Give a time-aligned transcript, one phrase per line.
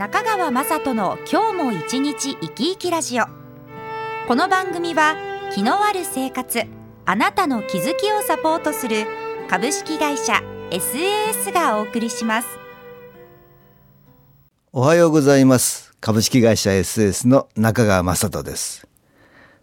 [0.00, 3.24] 中川雅人の今日も一日生き生きラジオ。
[4.26, 5.14] この番組は
[5.54, 6.62] 気のある生活
[7.04, 9.04] あなたの気づきをサポートする
[9.50, 12.48] 株式会社 SAS がお送りします。
[14.72, 15.92] おはようございます。
[16.00, 18.88] 株式会社 SAS の中川雅人です。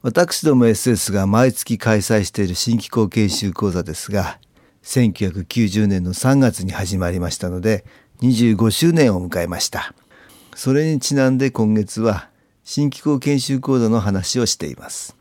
[0.00, 4.38] 私ども SS が毎月開催している新機構研修講座ですが
[4.84, 7.84] 1990年の3月に始まりましたので
[8.22, 9.92] 25周年を迎えました。
[10.54, 12.28] それにちなんで今月は
[12.64, 15.16] 新機構研修講座の話をしています。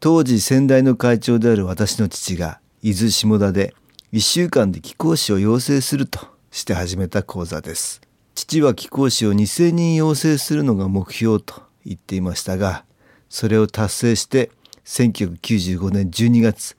[0.00, 3.74] 当時先代の会長である私の父が伊豆下田で
[4.12, 8.00] 1週間で貴公子を養成するとして始めた講座です。
[8.34, 12.84] 父は貴公子を2000人養成するのが目標と言っていましたが
[13.28, 14.50] それを達成して
[14.84, 16.76] 1995年12月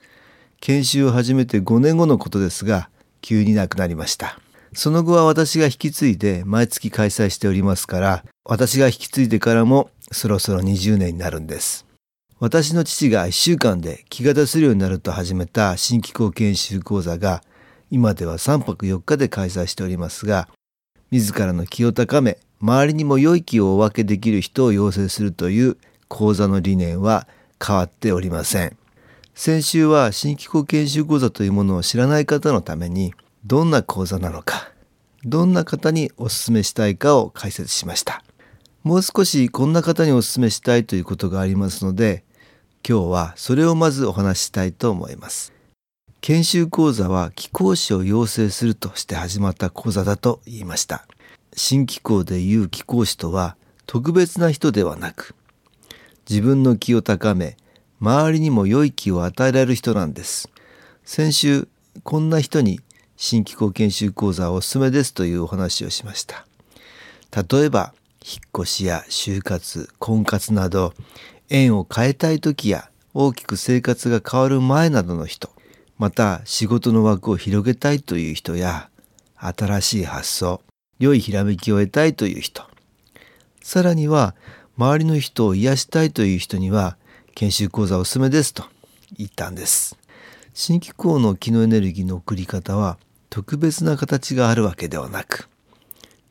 [0.60, 2.90] 研修を始めて5年後のことですが
[3.22, 4.40] 急に亡くなりました。
[4.74, 11.86] その後は私が引き継いで毎月開催しておりますから私が引き継いでからもそろそろ20年になるんです
[12.40, 17.44] 私の父が1週間で気が出せるようになると始めた新機構研修講座が
[17.90, 20.48] 今では3泊4日で開催しておりますが
[21.12, 27.28] 自らの気を高め周りにも良い気をお分けできる人を養成するという講座の理念は
[27.64, 28.78] 変わっておりません。
[29.34, 33.14] 先週は新機構研修講座というものを知らない方のために
[33.46, 34.72] どんな講座なのか、
[35.24, 38.24] どんな方にお勧めしたいかを解説しました。
[38.84, 42.24] もう少しこんな方にお勧めしたいということがありますので、
[42.88, 45.54] 今日はそれをまずお話ししたいと思います。
[46.22, 51.08] 研修講座は貴公子を養成するとして始まった講座だと言いました。
[51.56, 55.36] 新機構でいう貴公子とは特別な人ではなく、
[56.30, 57.58] 自分の気を高め
[58.00, 60.50] 周りにも良い気を与えられる人なんです
[61.04, 61.68] 先週
[62.04, 62.80] こんな人に
[63.24, 66.48] 新機構研修講座おすすめですというお話をしました。
[67.32, 70.96] 例えば引っ越しや就活婚活など
[71.48, 75.52] 縁を変えたい時や大きく生活が変わる前などの人
[76.00, 78.90] また仕事の枠を広げたいという人や
[79.38, 80.60] 新しい発想
[80.98, 82.64] 良いひらめきを得たいという人
[83.62, 84.34] さらには
[84.80, 86.98] 周りの人を癒したいという人には
[87.36, 88.64] 研修講座おすすめですと
[89.16, 89.96] 言ったんです。
[90.54, 92.98] 新機構の気のエネルギーの送り方は
[93.32, 95.48] 特別な形があるわけではなく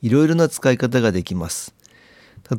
[0.02, 1.74] いろいろな使い方ができます。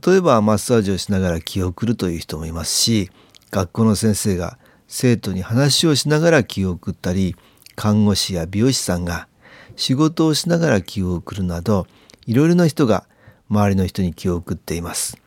[0.06, 3.12] 例えばマッサージをしながら気を送るという人もいますし
[3.52, 4.58] 学校の先生が
[4.88, 7.36] 生徒に話をしながら気を送ったり
[7.76, 9.28] 看護師や美容師さんが
[9.76, 11.86] 仕事をしながら気を送るなど
[12.26, 13.06] いろいろな人が
[13.48, 15.18] 周りの人に気を送っています。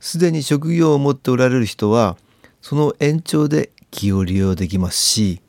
[0.00, 2.16] すでに職業を持っておられる人は
[2.62, 5.40] その延長で気を利用できますし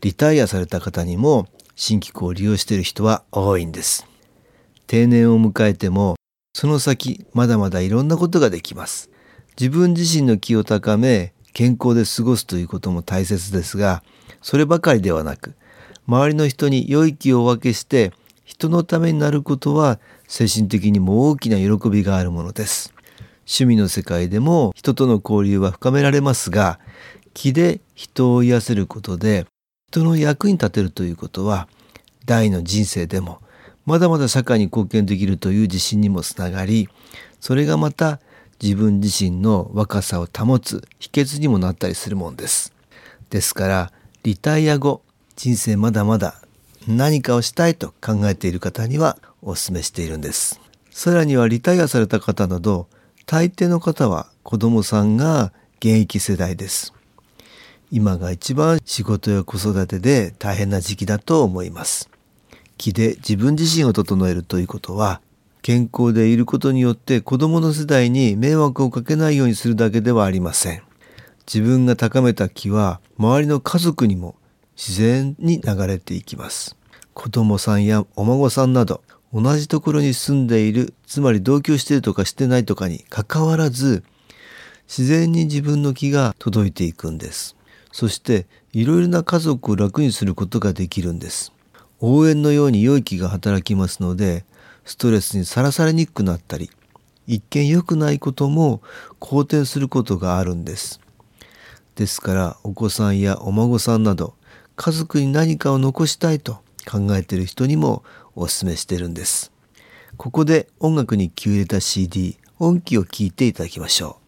[0.00, 4.06] リタイアされた方にも新機構を利用している人は多いんです。
[4.86, 6.16] 定年を迎えても
[6.52, 9.10] その先まだまだいろんなことができます。
[9.58, 14.02] 自分自身の気を高め健康で過ごすということも大切ですが
[14.42, 15.54] そればかりではなく
[16.06, 18.12] 周りの人に良い気を分けして
[18.44, 22.92] 人のためになることは精神的にも大きな喜びがあるものです。
[23.46, 26.78] 趣味の世界でも人との交流は深められますが
[27.34, 29.46] 気で人を癒せることで
[29.94, 31.68] 人の役に立てるということは
[32.24, 33.38] 大の人生でも
[33.86, 36.88] まだまだ社会に貢献できるという自信にもつながり
[37.38, 38.18] それがまた
[38.60, 42.72] 自分自身の若さを保つ秘訣にもなったりするもんです。
[43.30, 43.92] ですから
[44.24, 45.02] リタイア後
[45.36, 46.40] 人生まだまだ
[46.88, 50.60] 何かをしたいと考えている方にはお勧めしているんです。
[50.90, 52.88] さらにはリタイアされた方など
[53.26, 56.94] 大抵の方は子供さんが現役世代です。
[57.96, 62.10] 今が一番仕事や子育てで大変な時期だと思います。
[62.76, 65.20] 気で自分自身を整えるということは
[65.62, 70.82] 健康でいることによって子供の世代に迷惑をかけないようにするだけではありません。
[71.46, 74.34] 自分が高めた気は周りの家族にも
[74.76, 76.76] 自然に流れていきます。
[77.12, 79.02] 子供さんやお孫さんなど
[79.32, 84.02] 同じところに住んでいるつまり同居しているとかしてないとかにかかわらず
[84.88, 87.54] 自然に自分の気が届いていくんです
[87.94, 91.52] そしていろいろな家族を楽にすることができるんです。
[92.00, 94.44] 応援のように良い気が働きますので
[94.84, 96.70] ストレスにさらされにくくなったり
[97.28, 98.82] 一見良くないことも
[99.20, 100.98] 好転することがあるんです。
[101.94, 104.34] ですからお子さんやお孫さんなど
[104.74, 106.54] 家族に何かを残したいと
[106.90, 108.02] 考えている人にも
[108.34, 109.52] お勧めしてるんです。
[110.16, 114.23] ここで音楽に気を入れた CD 音機を聴いていただきましょう。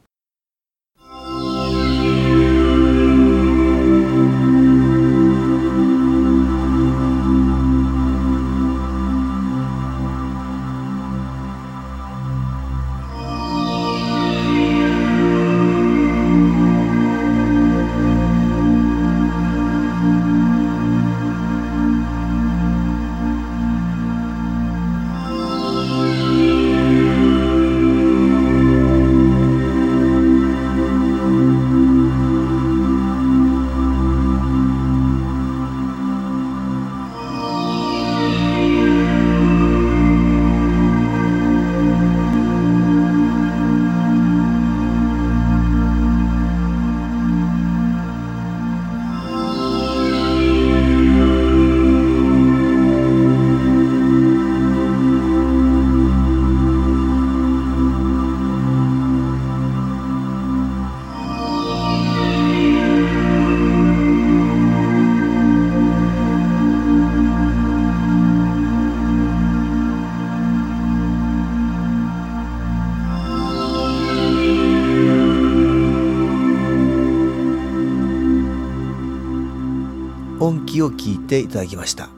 [80.46, 82.08] 音気を聞いていただきました。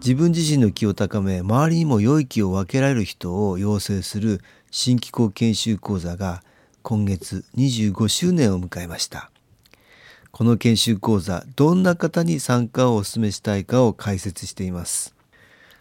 [0.00, 6.42] 自分自身の気を高め周りにも良い気を分けられる人を養成する新機構研修講座が
[6.82, 9.30] 今月25周年を迎えました。
[10.32, 15.14] この研修講座どんな方に参加をお勧めしたいかを解説しています。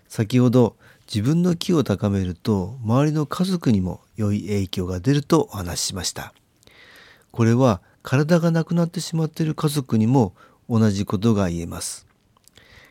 [0.08, 0.78] 先ほど
[1.14, 6.34] 自分の気を高めると周りの家族にも良い影響が出るとお話ししました。
[7.34, 10.34] これは体がなくなってしまっている家族にも
[10.70, 12.06] 同じことが言えます。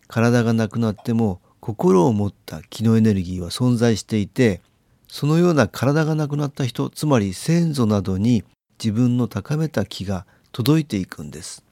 [0.09, 4.61] 体がなくなっても心を持った気のエネルギーは存在していて
[5.09, 8.45] そのような体がなくなった人つまり先祖などに
[8.79, 11.65] 自分の高めた気が届いていくんです。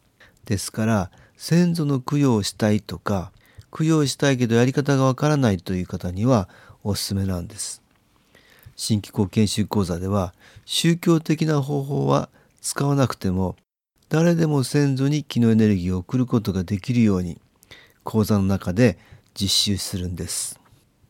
[0.47, 3.33] ですから先祖の供養をしたいとか
[3.77, 6.49] 供養したいけどやり方がわからないという方には
[6.85, 7.83] おすすめなんです。
[8.77, 10.35] 新機構研修講座では
[10.65, 12.29] 宗教的な方法は
[12.61, 13.57] 使わなくても
[14.13, 17.41] 誰でも先祖に気のエネルギーを送ることができるように
[18.05, 18.99] 講座の中で
[19.33, 20.61] 実習するんです。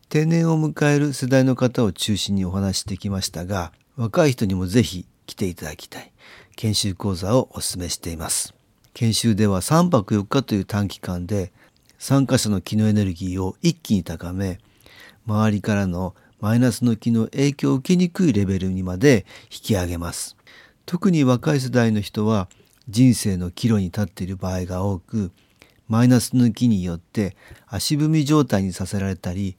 [0.09, 6.13] 定年を迎える世代の方を中心にお話してきましたが若い人にもぜひ来ていただきたい。
[6.55, 8.55] 研修講座をお勧めしています。
[8.95, 11.51] 研修では3泊4日という短期間で
[11.99, 14.61] 参加者の気のエネルギーを一気に高め
[15.27, 20.37] 周りからのマイナスの気の影響を受けにくいレベルにまで引き上げます。
[20.87, 22.49] 特に若い世代の人は
[22.89, 25.31] 人生の岐路に立っている場合が多く
[25.89, 27.37] マイナス抜きによって
[27.67, 29.57] 足踏み状態にさせられたり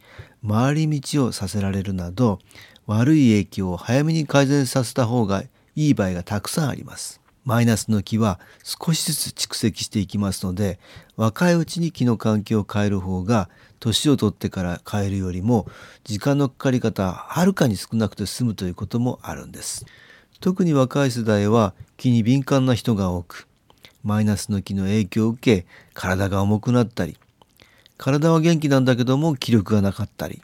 [0.47, 2.39] 回り道をさせられるなど
[2.85, 5.43] 悪い影響を早めに改善させた方が
[5.75, 7.21] いい場合がたくさんあります。
[7.45, 10.79] マイナスの気は少しずつ蓄積していきますので
[11.17, 13.49] 若いうちに気の環境を変える方が
[13.79, 15.67] 年を取ってから変えるよりも
[16.05, 19.85] 時間のかかり方はるかに少なくて済むということもあるんです。
[20.43, 23.47] 特に若い世代は気に敏感な人が多く
[24.03, 27.17] マイナスの気の影響を受け体が重くなったり
[27.97, 30.41] 体は元気なんだけども気力がなかったり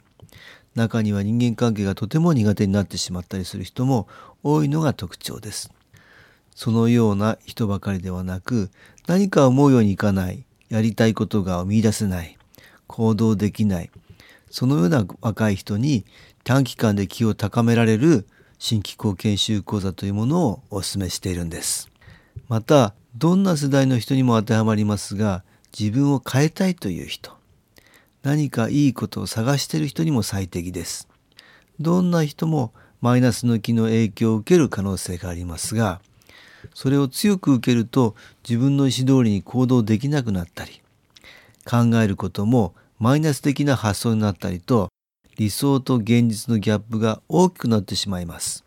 [0.74, 4.08] 中には人間関係がとても苦手になってしまったりする人も
[4.42, 5.70] 多いのが特徴です。
[6.54, 8.70] そのような人ばかりではなく
[9.06, 12.38] 何か思うようにいかないやりたいことが見出せない
[12.86, 13.90] 行動できない
[14.50, 16.06] そのような若い人に
[16.42, 18.26] 短期間で気を高められる
[18.60, 21.90] 新機構研修講座というものをお勧めしているんです。
[22.46, 25.42] またどんな世代の人にも当てはまりますが
[25.76, 27.32] 自分を変えたいという人。
[28.22, 31.08] 何かいいことを探している人にも最適です。
[31.80, 36.00] どんな人もマイナスの気の影響を受ける可能性がありますが
[36.74, 38.14] それを強く受けると
[38.46, 40.82] 自分の意思通りに行動できなくなったり
[41.64, 44.88] 考えることもマイナス的な発想になったりと
[45.40, 48.62] 理想と現実のギャップが大きくなってしまいます。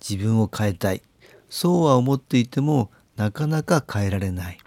[0.00, 1.02] 自分を変えたい。
[1.50, 4.58] そうは思っていてもなかなか変えられない。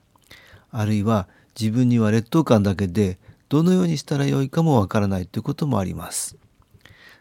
[0.72, 3.18] あるいは自分には劣等感だけで
[3.48, 6.36] どのようにしたらよいかもわからないということもあります。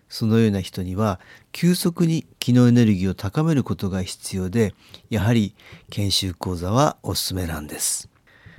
[0.08, 1.20] そのような人には
[1.52, 4.74] 急速に気のエネルギーを高めることが必要で
[5.08, 5.54] やはり
[5.90, 8.10] 研修講座はおすすめなんです。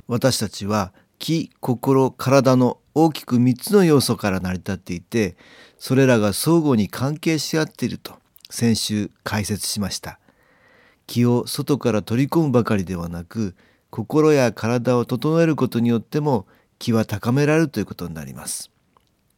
[0.08, 0.94] 私たちは
[1.26, 5.36] 気心体の大きく3つの要素から成り立っていて
[5.80, 8.14] それらが相互に関係し合っていると
[8.52, 10.20] 先週解説しました。
[11.08, 13.56] 気を外から取り込むばかりではなく
[13.90, 16.46] 心や体を整えることによっても
[16.78, 18.70] 気は高められるということになります。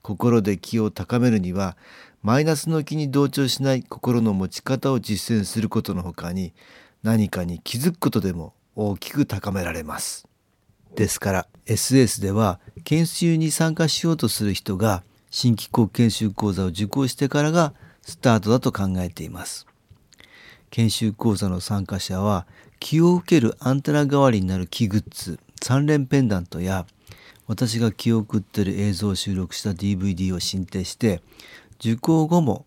[0.01, 1.77] 心で気を高めるには
[2.21, 6.53] マイナスの気に同調しない心の持ち方を実践することのほかに
[7.01, 10.27] 何かに気づくことでも大きく高められます。
[10.93, 19.67] ですから SS では研修に参加しようとする人が新機構研修講座を受講してからがスタートだと考えています。
[20.69, 22.47] 研修講座の参加者は
[22.79, 26.85] 気を受けるアンテナ代わりになる気グッズ三連ペンダントや
[27.47, 31.21] 私が気を送っている映像を収録した DVD を申請して
[31.79, 32.65] 受講後も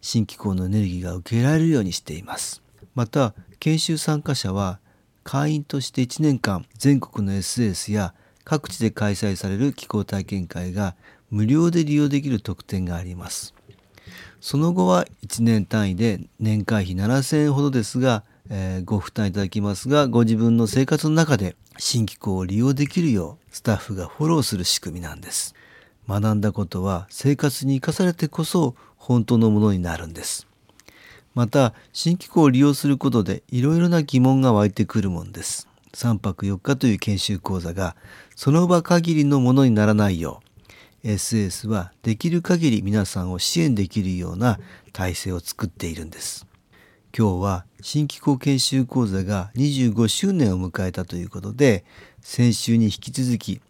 [0.00, 2.62] 新機構のエネルギーが受けられるようにしています。
[2.94, 4.78] また研修参加者は
[5.22, 8.14] 会員として1年間全国の SS や
[8.50, 10.96] 各地で開催される気候体験会が
[11.30, 13.54] 無料で利用できる特典があります。
[14.40, 25.54] その後は1年単位で年会費7000円ほどですが、えー、ご負担いただきますがご自分の生活の中で新機構を利用できるようスタッフがフォローする仕組みなんです。
[26.08, 30.48] 学んだことは生活に生かされてこそ本当のものになるんです。
[31.36, 35.69] また新機構を利用することでいろいろな疑問が湧いてくるもんです。
[35.94, 37.96] 3泊4日という研修講座が
[38.36, 40.42] その場限りのものにならないよ
[41.04, 44.58] う SS はできる限り皆さんを支援できるような
[44.92, 46.46] 体制を作っているんです。
[47.16, 51.84] 今日は新機構研修講座が25周年を迎えたということで
[52.20, 53.60] 先週に引き続き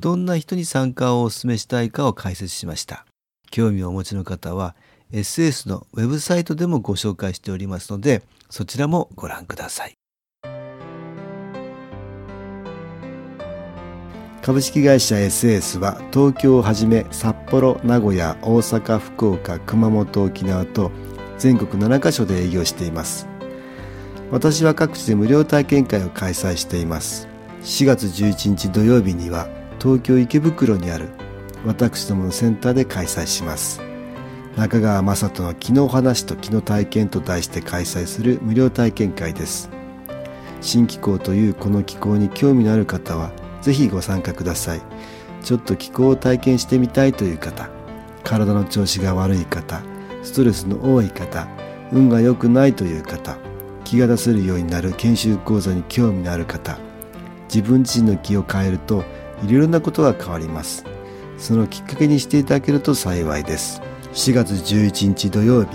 [0.00, 3.04] どんな人に参加をお勧めしたいかを解説しました。
[3.50, 4.74] 興味をお持ちの方は
[5.12, 9.94] SS のウェブサイトでもご紹介しておりますのでそちらもご覧ください。
[14.48, 20.90] 株式会社 SS は東京をはじめ札幌名古屋大阪福岡熊本沖縄と
[21.36, 23.28] 全国7カ所で営業しています。
[24.30, 27.28] 私は各地で無料体験会を開催しています。
[27.62, 29.48] 4月11日土曜日には
[29.82, 31.10] 東京池袋にある
[31.66, 33.82] 私どものセンターで開催します。
[34.56, 39.68] 中川雅人の気の話と気の体験と題して開催する無料体験会です。
[40.62, 43.30] 新気候というこの気候に興味のある方は
[43.62, 44.80] ぜひご参加ください。
[45.42, 47.68] ちょっと気候を体験してみたいという方
[48.24, 49.82] 体の調子が悪い方
[50.22, 51.48] ストレスの多い方
[51.92, 53.38] 運が良くないという方
[53.84, 56.78] 気が出せるようになる研修講座に興味のある方
[57.44, 59.04] 自分自身の気を変えると
[59.42, 60.84] いろいろなことが変わります。
[61.38, 63.80] そのきっかけにしていただけると幸いです。
[64.12, 65.70] 4月11日土曜日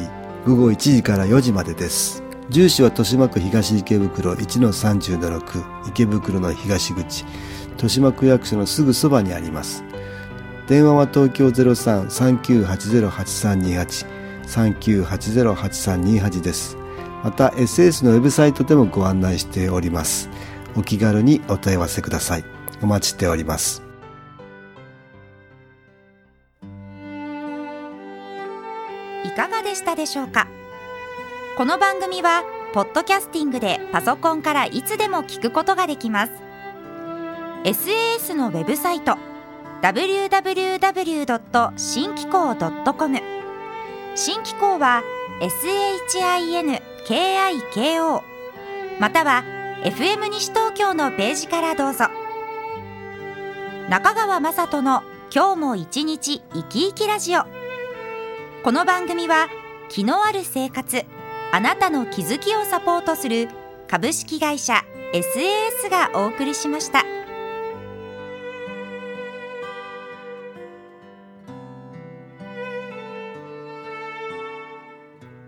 [0.46, 2.22] 午後1時から4時までです。
[2.50, 7.26] 住所は豊島区東池袋1-30-6池袋の東口。
[7.74, 9.84] 豊島区役所のすぐそばにあります。
[10.68, 14.06] 電話は東京03-3980-8328
[14.48, 16.78] 3980-8328です。
[17.24, 20.30] また SS のウェブサイトでもご案内しております。
[20.76, 22.46] お気軽にお問い合わせください。
[22.82, 23.84] お待ちしております。
[29.26, 30.48] いかがでしたでしょうか？
[31.58, 36.43] この番組はポッドキャスティングでパソコンからいつでも聞くことができます。
[37.64, 39.18] SAS のウェブサイト
[39.82, 41.74] www.
[41.78, 43.22] 新機構 .com
[44.16, 45.02] 新機構は
[47.08, 48.22] SHINKIKO
[49.00, 49.46] または
[49.84, 52.08] FM 西東京のページからどうぞ
[53.90, 55.04] 中川雅人の
[55.34, 57.44] 今日も一日生き生きラジオ
[58.64, 59.48] この番組は
[59.88, 61.06] 気のある生活
[61.54, 63.48] あなたの気づきをサポートする
[63.88, 67.13] 株式会社 SAS がお送りしました。